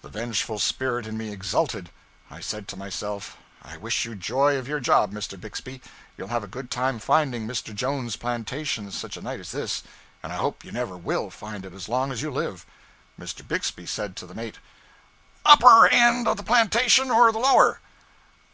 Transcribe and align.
The 0.00 0.08
vengeful 0.08 0.58
spirit 0.60 1.06
in 1.06 1.18
me 1.18 1.30
exulted. 1.30 1.90
I 2.30 2.40
said 2.40 2.66
to 2.68 2.76
myself, 2.78 3.36
I 3.62 3.76
wish 3.76 4.06
you 4.06 4.14
joy 4.14 4.56
of 4.56 4.66
your 4.66 4.80
job, 4.80 5.12
Mr. 5.12 5.38
Bixby; 5.38 5.82
you'll 6.16 6.28
have 6.28 6.42
a 6.42 6.46
good 6.46 6.70
time 6.70 6.98
finding 6.98 7.46
Mr. 7.46 7.74
Jones's 7.74 8.16
plantation 8.16 8.90
such 8.90 9.18
a 9.18 9.20
night 9.20 9.40
as 9.40 9.50
this; 9.50 9.82
and 10.22 10.32
I 10.32 10.36
hope 10.36 10.64
you 10.64 10.72
never 10.72 10.96
_will 10.96 11.28
_find 11.30 11.66
it 11.66 11.74
as 11.74 11.86
long 11.86 12.10
as 12.12 12.22
you 12.22 12.30
live. 12.30 12.64
Mr. 13.20 13.46
Bixby 13.46 13.84
said 13.84 14.16
to 14.16 14.26
the 14.26 14.34
mate: 14.34 14.56
'Upper 15.44 15.86
end 15.88 16.26
of 16.26 16.38
the 16.38 16.42
plantation, 16.42 17.10
or 17.10 17.30
the 17.30 17.38
lower?' 17.38 17.80